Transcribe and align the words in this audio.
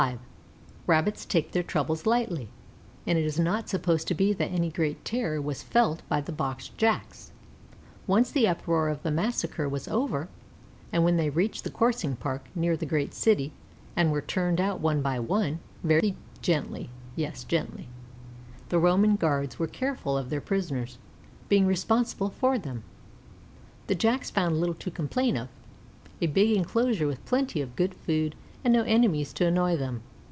V 0.01 0.07
Rabbits 0.87 1.25
take 1.25 1.51
their 1.51 1.61
troubles 1.61 2.07
lightly, 2.07 2.49
and 3.05 3.19
it 3.19 3.23
is 3.23 3.37
not 3.37 3.67
to 3.67 3.77
be 3.77 3.81
supposed 3.99 4.07
that 4.39 4.49
any 4.51 4.71
great 4.71 5.05
terror 5.05 5.39
was 5.39 5.61
felt 5.61 6.01
by 6.09 6.19
the 6.19 6.31
boxed 6.31 6.75
Jacks, 6.75 7.31
once 8.07 8.31
the 8.31 8.47
uproar 8.47 8.89
of 8.89 9.03
the 9.03 9.11
massacre 9.11 9.69
was 9.69 9.87
over; 9.87 10.27
and 10.91 11.03
when 11.03 11.17
they 11.17 11.29
reached 11.29 11.63
the 11.63 11.69
Coursing 11.69 12.15
Park 12.15 12.45
near 12.55 12.75
the 12.75 12.87
great 12.87 13.13
city 13.13 13.53
and 13.95 14.11
were 14.11 14.23
turned 14.23 14.59
out 14.59 14.79
one 14.79 15.03
by 15.03 15.19
one, 15.19 15.59
very 15.83 16.15
gently, 16.41 16.89
yes, 17.15 17.43
gently; 17.43 17.87
the 18.69 18.79
Roman 18.79 19.15
guards 19.15 19.59
were 19.59 19.67
careful 19.67 20.17
of 20.17 20.31
their 20.31 20.41
prisoners, 20.41 20.97
being 21.47 21.67
responsible 21.67 22.31
for 22.31 22.57
them, 22.57 22.81
the 23.85 23.93
Jacks 23.95 24.31
found 24.31 24.59
little 24.59 24.73
to 24.75 24.89
complain 24.89 25.37
of, 25.37 25.47
a 26.19 26.25
big 26.25 26.57
inclosure 26.57 27.05
with 27.05 27.23
plenty 27.23 27.61
of 27.61 27.75
good 27.75 27.93
food, 27.93 28.33
and 28.63 28.71
no 28.71 28.83
enemies 28.83 29.33
to 29.33 29.43
annoy 29.43 29.75
them. 29.75 30.03